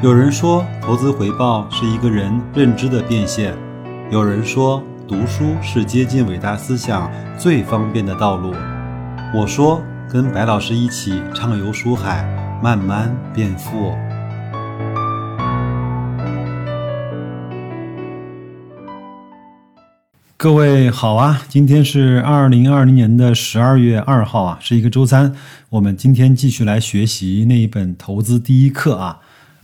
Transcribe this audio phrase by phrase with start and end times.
[0.00, 3.52] 有人说，投资回报是一个人认知的变现；
[4.12, 8.54] 有人说，读书是接近伟大思想最方便的道路。
[9.34, 12.22] 我说，跟白老师一起畅游书海，
[12.62, 13.92] 慢慢变富。
[20.36, 25.34] 各位好啊，今天是二零二零年的十二月二号啊，是一个周三。
[25.70, 29.18] 我们今天继续来学习那一本投资第一课啊。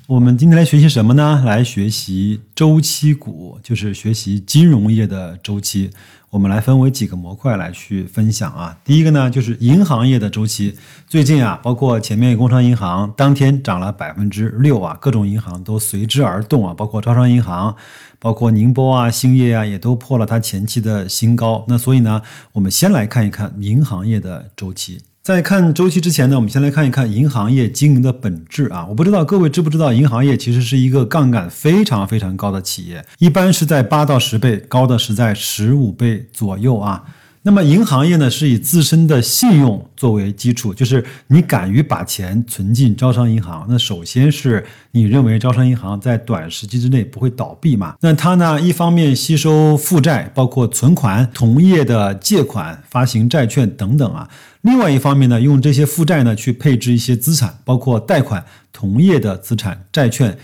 [0.07, 1.43] 我们今天来学习什么呢？
[1.47, 5.91] 来学习周期股，就是学习金融业的周期。
[6.29, 8.77] 我们来分为几个模块来去分享啊。
[8.85, 10.77] 第一个呢，就是银行业的周期。
[11.07, 17.75] 最近啊，包括前面工商银行当天涨了百分之六啊，各种银行都随之而动啊，包括招商银行、
[18.19, 21.65] 包括宁波啊、兴业啊，也都破了它前期的新高。
[21.67, 22.21] 那所以呢，
[22.53, 25.01] 我们先来看一看银行业的周期。
[25.25, 28.85] 在看周期之前呢，我们先来看一看银行业经营的本质啊。
[28.87, 37.05] 我不知道各位知不知道，银行业其实是一个杠杆非常非常高的企业，一般是在八到十倍，高的是在十五倍左右啊。
[37.47, 47.97] 那么银行业呢，是以自身的信用作为基础，就是你敢于把钱存进招商银行，那首先是你认为招商银行在短时期之内不会倒闭嘛？
[48.01, 54.27] 那它呢，一方面吸收负债，包括存款、同业的借款、发行债券等等啊；
[54.63, 60.39] 另外一方面呢，用这些负债呢去配置一些资产，包括贷款、同业的资产、债券。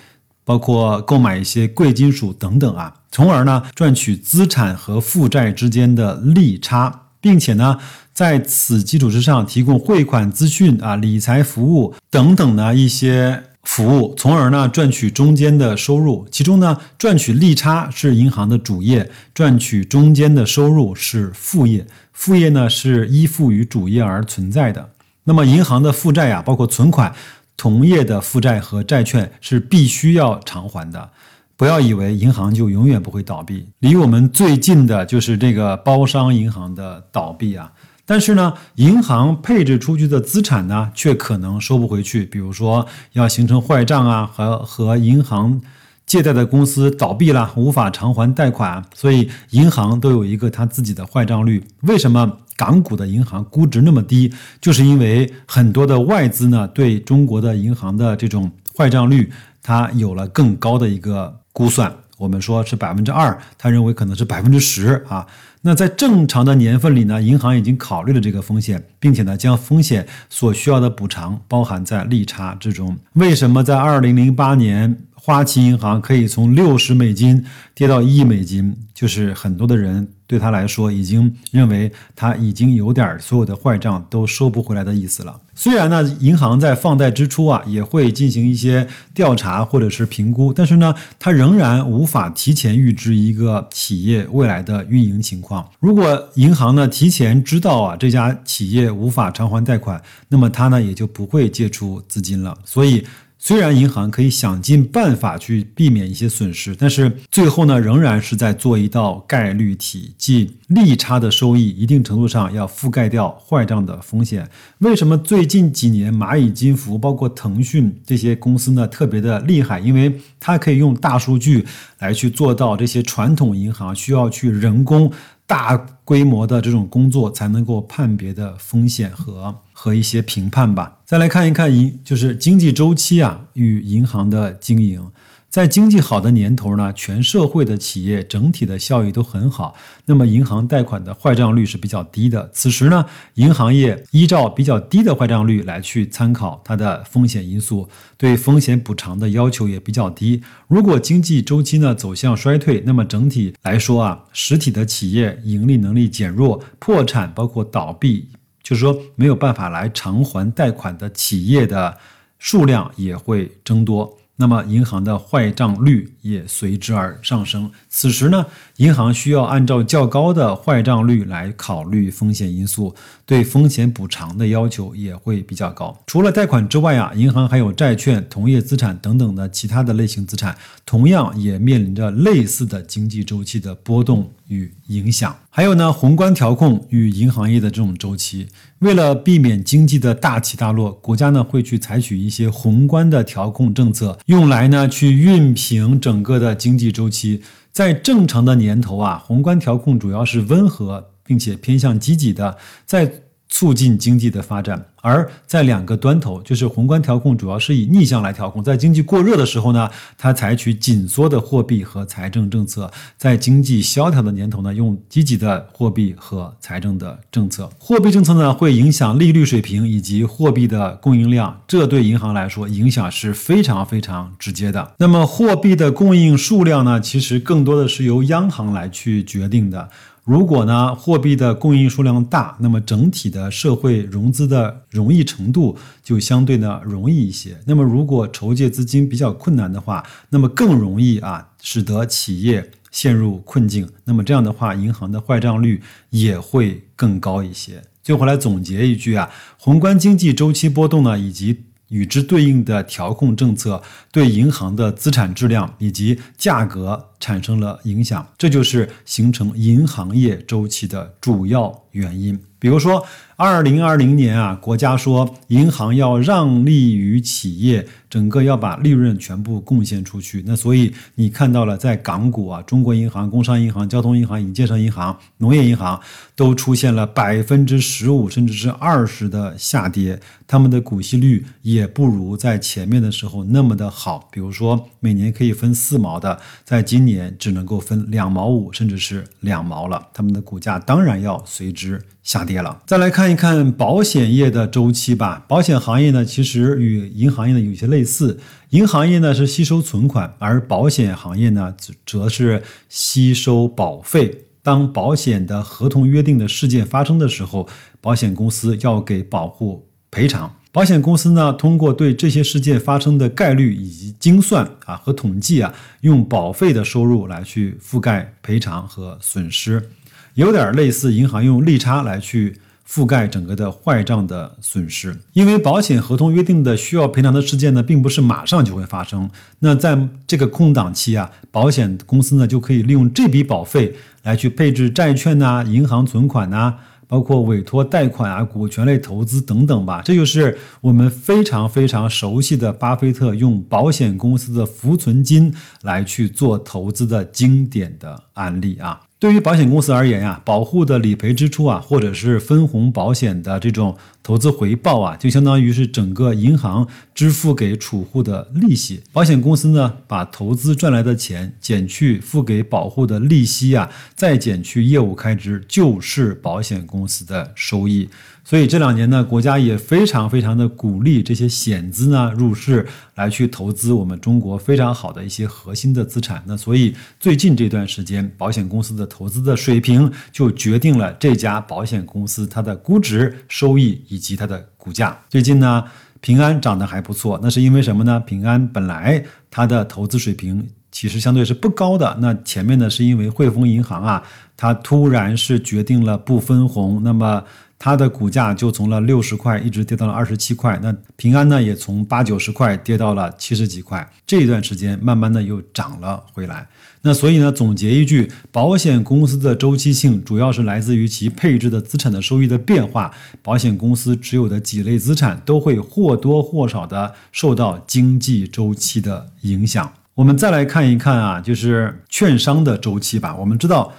[0.51, 7.79] 包括购买一些贵金属等等啊，从而呢赚取资产和负债之间的利差，并且呢
[8.13, 16.27] 在此基础之上提供汇款资讯啊、理财服务等等的一些服务，从而呢赚取中间的收入。
[16.33, 21.87] 其中呢赚取利差是银行的主业，赚取中间的收入是副业。
[22.13, 24.91] 副业呢是依附于主业而存在的。
[25.23, 27.15] 那么银行的负债呀，包括存款。
[27.61, 31.11] 同业的负债和债券是必须要偿还的，
[31.59, 33.69] 不要以为银行就永远不会倒闭。
[33.81, 37.71] 离我们最近的就是这个包商银行的倒闭啊，
[38.07, 42.25] 但是呢，银行配置出去的资产呢，却可能收不回去。
[42.25, 45.61] 比如说要形成坏账啊，和和银行
[46.07, 51.63] 借贷的公司倒闭了，无法偿还贷款，所以银行都有一个它自己的坏账率。
[51.83, 52.39] 为什么？
[52.61, 59.33] 港股的银行估值那么低，就是因为很多的外资呢对中国的银行的这种坏账率，
[59.63, 61.91] 它有了更高的一个估算。
[62.19, 65.27] 我们说是百分之二，他认为可能是百分之十啊。
[65.63, 72.95] 那在正常的年份里呢，银行已经考虑了这个风险，并且呢将风险所需要的补偿包含在利差之中。
[73.15, 74.99] 为什么在二零零八年？
[75.23, 77.45] 花旗银行可以从六十美金
[77.75, 85.39] 跌到一美金，就是很多的人对他来说已经认为他已经有点所有的坏账都收不回来的意思了。
[85.55, 95.69] 虽然呢，银行在放贷之初啊也会进行一些调查或者是评估，但是呢，它仍然无法提前预知一个企业未来的运营情况。
[95.81, 102.57] 如果银行呢提前知道啊这家企业无法偿还贷款，那么它呢也就不会借出资金了。
[102.65, 103.05] 所以。
[103.43, 114.47] 虽然银行可以想尽办法去避免一些损失，但是最后呢，仍然是在做一道概率题，即利差的收益一定程度上要覆盖掉坏账的风险。
[114.81, 119.81] 为什么最近几年蚂蚁金服、包括腾讯这些公司呢特别的厉害？
[119.81, 121.67] 因为它可以用大数据
[121.99, 125.11] 来去做到这些传统银行需要去人工。
[125.47, 129.53] 大规模的这种工作才能够判别的风险和
[129.83, 130.99] 和一些评判吧。
[131.07, 135.11] 再来看一看银，就是经济周期啊与银行的经营。
[135.49, 139.75] 在经济好的年头呢，全社会的企业整体的效益都很好，
[140.05, 142.51] 那么银行贷款的坏账率是比较低的。
[142.53, 150.43] 此时呢，银行业依照比较低的坏账率来去参考它的风险因素，对风险补偿的要求也比较低。
[150.69, 158.29] 如果经济周期呢走向衰退，那么整体来说啊，实体的企业盈利能力减弱，破产包括倒闭，
[158.63, 161.97] 就是说没有办法来偿还贷款的企业的
[162.39, 164.17] 数量也会增多。
[164.37, 167.71] 那么银行的坏账率也随之而上升。
[167.91, 168.47] 此时呢，
[168.79, 172.95] 银行需要按照较高的坏账率来考虑风险因素，
[173.27, 175.95] 对风险补偿的要求也会比较高。
[176.07, 180.57] 除了贷款之外啊，银行还有债券、同业资产等等的其他的类型资产，
[180.87, 185.35] 同样也面临着类似的经济周期的波动与影响。
[185.49, 188.47] 还有呢，宏观调控与银行业的这种周期。
[188.81, 197.43] 为了避免经济的大起大落，国家呢会去采取一些宏观的调控政策，用来呢去熨平整个的经济周期。
[197.73, 203.13] 在正常的年头啊，宏观调控主要是温和并且偏向积极的；在
[203.51, 204.87] 促进经济的发展。
[205.03, 209.89] 而在两个端头，就是宏观调控主要是以逆向来调控，在经济过热的时候呢，
[210.19, 212.87] 它采取紧缩的货币和财政政策；
[213.17, 217.71] 在经济萧条的年头呢，用积极的货币和财政的政策。
[217.79, 224.93] 货币政策呢，会影响利率水平以及货币的供应量，这对银行来说影响是非常非常直接的。
[224.99, 229.89] 那么货币的供应数量呢，其实更多的是由央行来去决定的。
[230.31, 237.59] 如果呢，货币的供应数量大，那么整体的社会融资的容易程度就相对呢容易一些。
[237.67, 243.89] 那么如果筹借资金比较困难的话，那么更容易啊，使得企业陷入困境。
[244.05, 247.83] 那么这样的话，银行的坏账率也会更高一些。
[248.01, 249.29] 最后来总结一句啊，
[249.59, 262.37] 宏观经济周期波动呢，以及与之对应的调控政策，对银行的资产质量以及价格产生了影响，这就是形成银行业周期的主要原因。
[262.59, 263.07] 比如说，
[263.41, 270.45] 二零二零年啊，国家说银行要让利于企业，整个要把利润全部贡献出去。
[270.47, 275.99] 那所以你看到了，在港股啊，中国银行、工商银行、交通银行、以及建设银行、农业银行
[276.37, 284.29] 都出现了百分之十五甚至是二十的下跌，他们的股息率也不如在前面的时候那么的好。
[284.31, 292.83] 比如说，每年可以分四毛的，在今年只能够分两毛五，甚至是两毛了，他们的股价当然要随之下跌了。
[292.87, 295.45] 再来看一看保险业的周期吧。
[295.49, 298.39] 保险行业呢，其实与银行业呢有些类似。
[298.71, 304.47] 银行业呢是吸收存款，而保险行业呢则则是吸收保费。
[304.63, 307.67] 当保险的合同约定的事件发生的时候，
[308.01, 310.55] 保险公司要给保护赔偿。
[310.73, 319.91] 保险公司呢，通过对这些事件发生的概率以及精算啊和统计啊，用保费的收入来去覆盖赔偿和损失，
[320.35, 322.57] 有点类似银行用利差来去
[322.91, 325.17] 覆盖整个的坏账的损失。
[325.33, 329.31] 因为保险合同约定的需要赔偿的事件呢，并不是马上就会发生。
[329.61, 333.95] 那在这个空档期啊，保险公司呢就可以利用这笔保费
[334.25, 336.75] 来去配置债券呐、银行存款呐。
[337.07, 349.01] 包括委托贷款啊、股权类投资等等吧，这就是我们非常非常熟悉的巴菲特用保险公司的浮存金来去做投资的经典的案例啊。
[349.21, 359.03] 对于保险公司而言呀，保护的理赔支出啊，或者是分红保险的这种投资回报啊，就相当于是整个银行支付给储户的利息。
[359.13, 368.09] 保险公司呢，把投资赚来的钱减去付给保护的利息啊，再减去业务开支，就是保险公司的收益。
[368.43, 372.85] 所以这两年呢，国家也非常非常的鼓励这些险资呢入市
[373.15, 376.43] 来去投资我们中国非常好的一些核心的资产。
[376.47, 385.21] 那所以最近这段时间，保险公司的投资的水平就决定了这家保险公司它的估值、收益以及它的股价。
[385.29, 385.85] 最近呢，
[386.23, 388.19] 平安涨得还不错，那是因为什么呢？
[388.21, 394.23] 平安本来它的投资水平其实相对是不高的，那前面呢是因为汇丰银行啊，
[394.57, 397.45] 它突然是决定了不分红，那么。
[397.83, 406.69] 它的股价就从了六十块一直跌到了二十七块，那平安呢也从八九十块跌到了七十几块，这一段时间慢慢的又涨了回来。
[407.01, 413.11] 那所以呢，总结一句，保险公司的周期性主要是来自于其配置的资产的收益的变化，
[413.43, 419.91] 保险公司持有的几类资产都会或多或少的受到经济周期的影响。
[420.17, 423.35] 我们再来看一看啊，就是券商的周期吧。
[423.37, 423.91] 我们知道。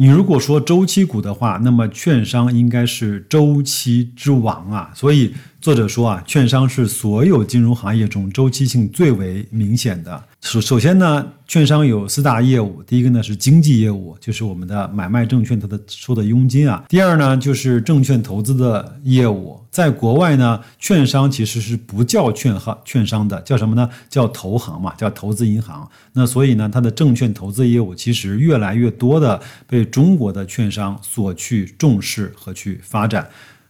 [0.00, 4.92] 你如果说周期股的话，那么券商应该是周期之王啊。
[4.94, 10.24] 所以作者说啊，券商是所有金融行业中周期性最为明显的。
[10.40, 16.84] 首首先呢，券商有四大业务，第一个呢是经纪业务，就是我们的买卖证券它的收的佣金啊。
[16.88, 23.90] 第二呢就是证券投资的业务，在国外呢，券商其实是不叫券行券商的，叫什么呢？
[24.08, 25.90] 叫投行嘛，叫投资银行。
[26.12, 33.28] 那所以呢，它的证券投资业务其实越来越多的被中国的券商所去重视和去发展。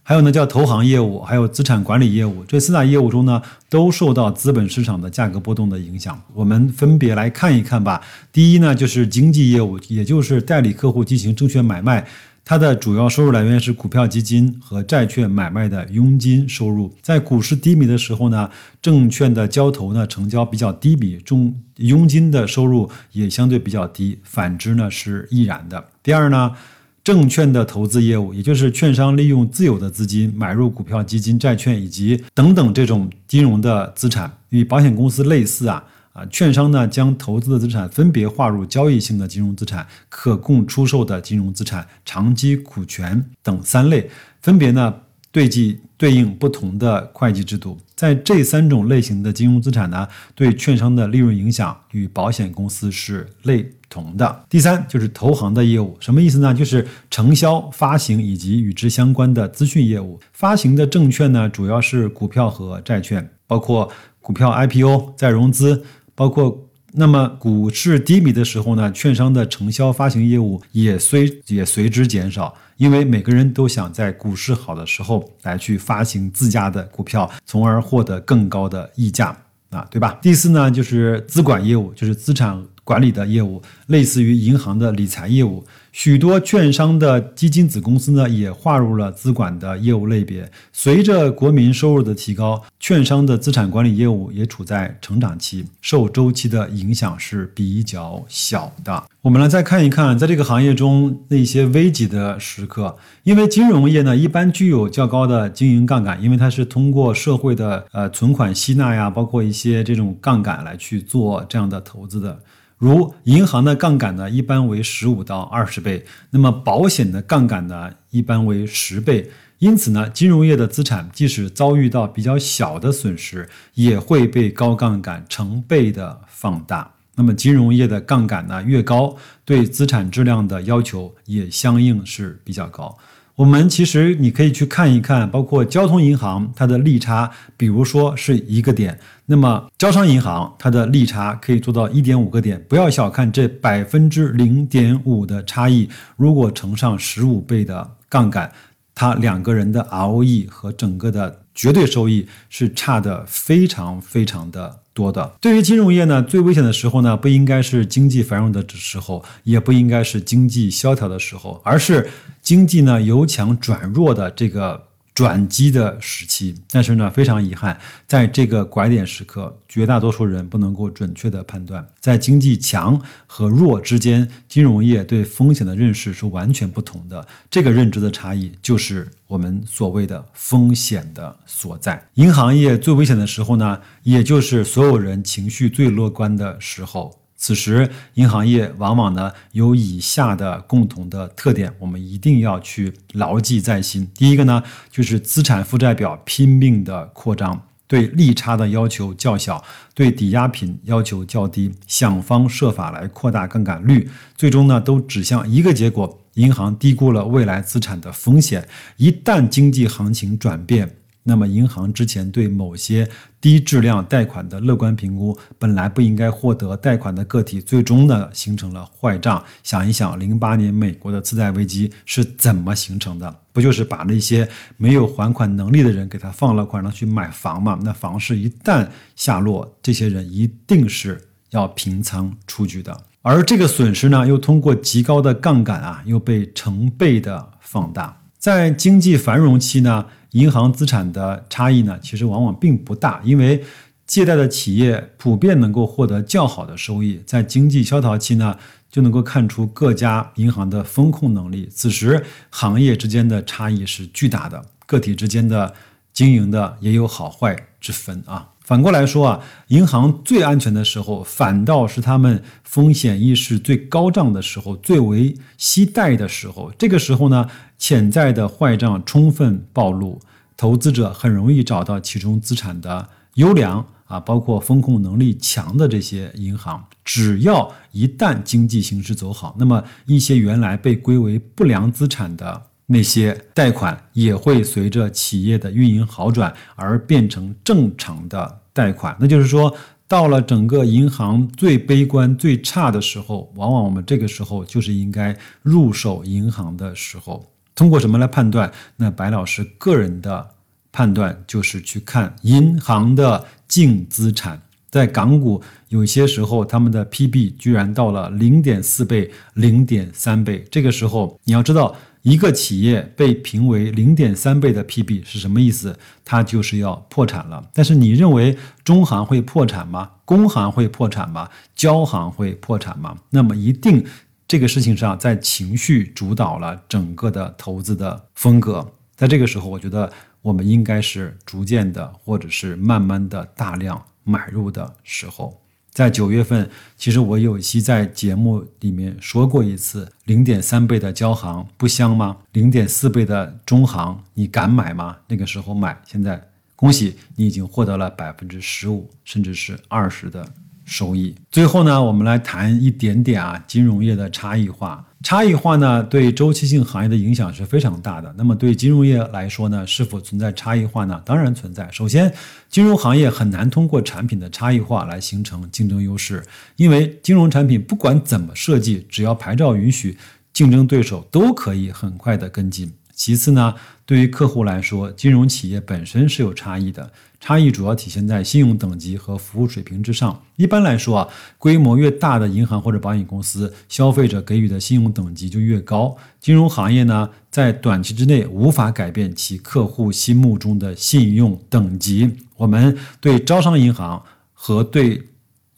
[0.09, 3.39] 还有呢，叫投行业务，还有资产管理业务，这四大业务中呢，
[3.69, 6.19] 都受到资本市场的价格波动的影响。
[6.33, 8.01] 我们分别来看一看吧。
[8.31, 12.07] 第一呢，就是经纪业务，也就是代理客户进行证券买卖，
[12.43, 16.91] 它的主要收入来源是股票基金和债券买卖的佣金收入。
[17.03, 18.49] 在股市低迷的时候呢，
[18.81, 24.17] 证券的交投呢成交比较低迷，中佣金的收入也相对比较低。
[24.23, 25.85] 反之呢是亦然的。
[26.01, 26.53] 第二呢。
[27.03, 44.09] 证券的投资业务，也就是券商利用自有的资金买入股票、基金、债券以及等等这种金融的资产，与保险公司类似啊啊，券商呢将投资的资产分别划入交易性的金融资产、可供出售的金融资产、长期股权等三类，
[44.41, 44.93] 分别呢
[45.31, 54.45] 对计对应不同的会计制度，在这三种类型的金融资产呢，对券商的利润影响与保险公司是类同的。
[54.49, 56.53] 第三就是投行的业务，什么意思呢？
[56.53, 60.19] 就是承销、发行以及与之相关的资讯业务。
[60.33, 65.83] 发行的证券呢，主要是股票和债券，包括股票 IPO、再融资，
[66.15, 66.65] 包括。
[66.93, 79.37] 那么股市低迷的时候呢，券商的承销发行业务也随也随之减少，因为每个人都想在股市好的时候来去发行自家的股票，从而获得更高的溢价
[79.69, 80.17] 啊，对吧？
[80.21, 85.63] 第四呢，就是资管业务，就是资产管理的业务，类似于银行的理财业务。
[85.91, 90.49] 许多券商的基金子公司呢，也划入了资管的业务类别。
[90.73, 99.03] 随着国民收入的提高，券商的资产管理业务也处在成长期，受周期的影响是比较小的。
[99.21, 112.39] 我们来再看一看，在这个行业中那些危急的时刻，因为金融业呢一般具有较高的经营杠杆，因为它是通过社会的呃存款吸纳呀，包括一些这种杠杆来去做这样的投资的。
[112.79, 119.29] 如银行的杠杆呢，一般为十五到二十倍；那么保险的杠杆呢，一般为十倍。
[119.57, 126.93] 因此呢，金融业的资产即使遭遇到比较小的损失，也会被高杠杆成倍的放大。
[127.15, 132.97] 那么金融业的杠杆呢越高，对资产质量的要求也相应是比较高。
[133.39, 142.61] 我们其实你可以去看一看，包括交通银行它的利差，比如说是一个点，那么招商银行它的利差可以做到一点五个点。
[142.67, 148.51] 不要小看这百分之零点五的差异，如果乘上十五倍的杠杆，
[148.99, 154.81] 他两个人的 ROE 和整个的绝对收益是差的非常非常的。
[154.91, 162.09] 多的，对于金融业呢，最危险的时候呢，不应该是经济繁荣的时候，也不应该是经济萧条的时候，而是
[162.41, 164.88] 经济呢由强转弱的这个。
[165.19, 172.97] 转机的时期，但是呢，非常遗憾，在这个拐点时刻，绝大多数人不能够准确的判断，在经济强
[173.27, 177.27] 和弱之间，金融业对风险的认识是完全不同的。
[177.51, 182.01] 这个认知的差异，就是我们所谓的风险的所在。
[182.13, 187.13] 银行业最危险的时候呢，也就是所有人情绪最乐观的时候。
[187.41, 194.05] 此时，银行业往往呢有以下的共同的特点，我们一定要去牢记在心。
[194.13, 199.63] 第一个呢，就是资产负债表拼命的扩张，对利差的要求较小，
[199.95, 208.67] 对抵押品要求较低，想方设法来扩大杠杆率，最终呢都指向一个结果：银行低估了未来资产的风险。
[208.97, 210.97] 一旦经济行情转变，
[211.29, 213.07] 那么，银行之前对某些
[213.39, 219.43] 低质量贷款的乐观评估，本来不应该获得贷款的个体，最终呢形成了坏账。
[219.61, 223.35] 想一想，零八年美国的次贷危机是怎么形成的？
[223.53, 227.77] 不就是把那些没有还款能力的人给他放了款，让去买房嘛？
[227.83, 231.21] 那房市一旦下落，这些人一定是
[231.51, 232.99] 要平仓出局的。
[233.21, 238.18] 而这个损失呢，又通过极高的杠杆啊，又被成倍的放大。
[238.39, 240.05] 在经济繁荣期呢？
[240.31, 243.63] 银行资产的差异呢，其实往往并不大，因为
[244.05, 247.19] 借贷的企业普遍能够获得较好的收益。
[247.25, 248.55] 在经济萧条期呢，
[248.91, 251.67] 就能够看出各家银行的风控能力。
[251.71, 255.73] 此时，行业之间的差异是巨大的，个体之间的
[256.13, 258.49] 经营的也有好坏之分啊。
[258.69, 266.71] 反过来说啊，银行最安全的时候，反倒是他们风险意识最高涨的时候，最为惜贷的时候。
[266.77, 267.49] 这个时候呢，
[267.79, 270.19] 潜在的坏账充分暴露，
[270.55, 276.85] 投资者很容易找到其中资产的优良啊，包括风控能力强的这些银行。
[277.03, 282.67] 只要一旦经济形势走好，那么一些原来被归为不良资产的。
[282.91, 289.15] 那些贷款也会随着企业的运营好转而变成正常的贷款。
[289.19, 289.75] 那就是说，
[290.07, 297.45] 到了整个银行最悲观、最差的时候，往往我们这个时候就是应该入手银行的时候。
[297.75, 298.71] 通过什么来判断？
[298.97, 300.49] 那白老师个人的
[300.91, 304.61] 判断就是去看银行的净资产。
[304.89, 310.65] 在港股，有些时候他们的 PB 居然到了零点四倍、零点三倍。
[310.71, 311.95] 这个时候，你要知道。
[312.21, 315.97] 一个企业被评为零点三倍的 PB 是什么意思？
[316.25, 317.69] 它就是要破产了。
[317.73, 320.11] 但是你认为中行会破产吗？
[320.25, 321.49] 工行会破产吗？
[321.73, 323.17] 交行会破产吗？
[323.29, 324.05] 那么一定
[324.47, 328.91] 这个事情上，在情绪主导了整个的投资的风格。
[329.15, 330.11] 在这个时候，我觉得
[330.41, 335.61] 我们应该是逐渐的，或者是慢慢的大量买入的时候。
[335.91, 342.37] 在九月份，其实我有一期在节目里面说过一次，零点三倍的交行不香吗？
[342.53, 345.17] 零点四倍的中行，你敢买吗？
[345.27, 346.41] 那个时候买，现在
[346.75, 350.47] 恭喜你已经获得了百分之十五，甚至是二十的
[350.89, 351.35] 收益。
[351.51, 355.05] 最后呢，我们来谈一点点啊，金融业的差异化。
[355.21, 358.33] 差异化呢，对周期性行业的影响是非常大的。
[358.37, 361.21] 那么对金融业来说呢，是否存在差异化呢？
[361.25, 361.87] 当然存在。
[361.91, 362.33] 首先，
[362.69, 366.43] 金融行业很难通过产品的差异化来形成竞争优势，
[366.77, 370.17] 因为金融产品不管怎么设计，只要牌照允许，
[370.53, 372.89] 竞争对手都可以很快的跟进。
[373.19, 380.41] 其次呢，对于客户来说，金融企业本身是有差异的，差异主要体现在信用等级和服务水平之上。
[380.55, 386.15] 一般来说啊，规模越大的银行或者保险公司，消费者给予的信用等级就越高。
[386.39, 392.37] 金融行业呢，在短期之内无法改变其客户心目中的信用等级。
[392.55, 394.23] 我们对招商银行
[394.53, 395.21] 和对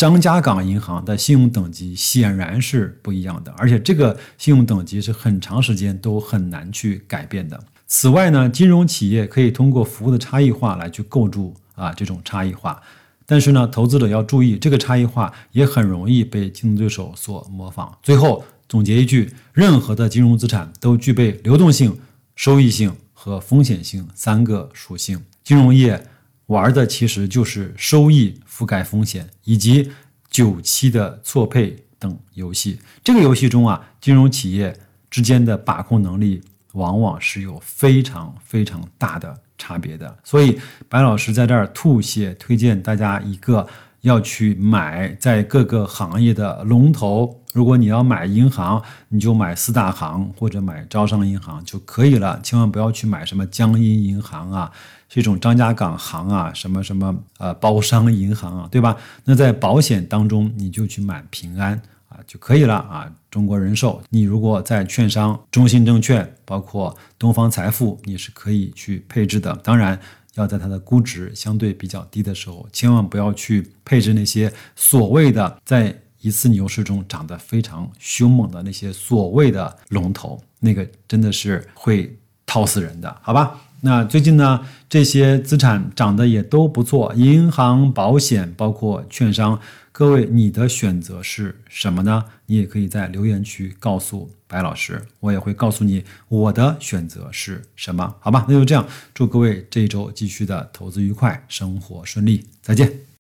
[0.01, 7.63] 张家港银行的信用等级显然是不一样的，而且这个信用等级是很长时间都很难去改变的。
[7.86, 12.81] 此外呢，金融企业可以通过服务的差异化来去构筑啊这种差异化，
[13.27, 17.96] 但是呢，投资者要注意，这个差异化也很容易被竞争对手所模仿。
[18.01, 21.96] 最后总结一句，任何的金融资产都具备流动性、
[22.36, 26.03] 收益性和风险性三个属性，金融业。
[26.51, 29.89] 玩的其实就是收益覆盖风险以及
[30.29, 32.77] 久期的错配等游戏。
[33.01, 34.77] 这个游戏中啊，金融企业
[35.10, 36.41] 之间的把控能力
[36.74, 40.17] 往往是有非常非常大的差别的。
[40.25, 43.65] 所以，白老师在这儿吐血推荐大家一个
[44.01, 47.38] 要去买在各个行业的龙头。
[47.53, 54.72] 如果你要买银行，你就买四大行或者买招商银行就可以了，千万不要去买什么江阴银行啊。
[55.10, 58.96] 这种张家港行啊，什么什么呃包商银行啊，对吧？
[59.25, 61.74] 那在保险当中，你就去买平安
[62.08, 63.12] 啊就可以了啊。
[63.29, 69.53] 中国人寿，你如果在券商，中信证券，包括东方财富，你是可以去配置的。
[69.62, 70.00] 当然，
[70.36, 83.60] 要在它的估值相对比较低的时候，千万不要去配置那些所谓的在一次牛市中涨得非常凶猛的那些所谓的龙头，那个真的是会套死人的，好吧？
[83.82, 89.60] 那最近呢，这些资产涨得也都不错，银行、保险，包括券商。
[90.02, 92.26] 各位，你的选择是什么呢？
[92.48, 98.44] 你也可以在留言区告诉白老师，我也会告诉你我的选择是什么，好吧？
[98.50, 103.02] 那就这样，祝各位这一周继续的投资愉快，生活顺利，再见。